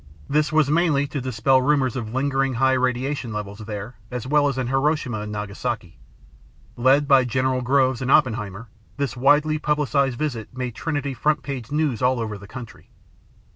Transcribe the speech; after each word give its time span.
This 0.27 0.51
was 0.51 0.71
mainly 0.71 1.05
to 1.05 1.21
dispel 1.21 1.61
rumors 1.61 1.95
of 1.95 2.11
lingering 2.11 2.55
high 2.55 2.73
radiation 2.73 3.31
levels 3.31 3.59
there, 3.59 3.97
as 4.09 4.25
well 4.25 4.47
as 4.47 4.57
in 4.57 4.65
Hiroshima 4.65 5.19
and 5.19 5.31
Nagasaki. 5.31 5.99
Led 6.75 7.07
by 7.07 7.23
General 7.23 7.61
Groves 7.61 8.01
and 8.01 8.09
Oppenheimer, 8.09 8.67
this 8.97 9.15
widely 9.15 9.59
publicized 9.59 10.17
visit 10.17 10.57
made 10.57 10.73
Trinity 10.73 11.13
front 11.13 11.43
page 11.43 11.71
news 11.71 12.01
all 12.01 12.19
over 12.19 12.39
the 12.39 12.47
country. 12.47 12.89